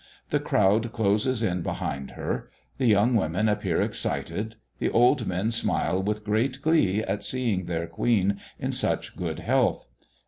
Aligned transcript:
The 0.31 0.39
crowd 0.39 0.91
closes 0.93 1.43
in 1.43 1.61
behind 1.61 2.13
her; 2.17 2.49
the 2.79 2.87
young 2.87 3.13
women 3.13 3.47
appear 3.47 3.81
excited; 3.83 4.55
the 4.79 4.89
old 4.89 5.27
men 5.27 5.51
smile 5.51 6.01
with 6.01 6.23
great 6.25 6.59
glee 6.63 7.03
at 7.03 7.23
seeing 7.23 7.65
their 7.65 7.85
Queen 7.85 8.39
in 8.57 8.71
such 8.71 9.15
good 9.15 9.41
health. 9.41 9.85